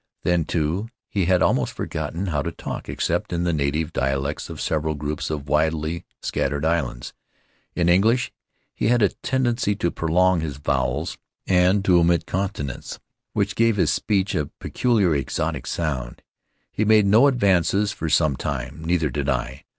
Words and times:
Then, 0.23 0.45
too, 0.45 0.87
he 1.07 1.25
had 1.25 1.43
almost 1.43 1.73
forgotten 1.73 2.25
how 2.25 2.41
to 2.41 2.51
talk 2.51 2.89
except 2.89 3.31
in 3.31 3.43
the 3.43 3.53
native 3.53 3.93
dialects 3.93 4.49
of 4.49 4.59
several 4.59 4.95
groups 4.95 5.29
of 5.29 5.47
widely 5.47 6.05
scattered 6.23 6.65
islands. 6.65 7.13
In 7.75 7.87
English 7.87 8.31
he 8.73 8.87
had 8.87 9.03
a 9.03 9.09
tendency 9.09 9.75
to 9.75 9.91
prolong 9.91 10.39
his 10.41 10.57
vowels 10.57 11.19
and 11.45 11.85
to 11.85 11.99
omit 11.99 12.25
consonants, 12.25 12.99
which 13.33 13.53
gave 13.55 13.75
his 13.75 13.91
speech 13.91 14.33
a 14.33 14.47
peculiar 14.47 15.13
exotic 15.13 15.67
sound. 15.67 16.23
He 16.71 16.83
made 16.83 17.05
no 17.05 17.27
advances 17.27 17.91
for 17.91 18.09
some 18.09 18.35
time. 18.35 18.83
Neither 18.83 19.11
did 19.11 19.29
I. 19.29 19.65